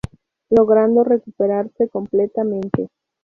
Logrando 0.49 1.03
recuperarse 1.03 1.87
completamente. 1.89 2.89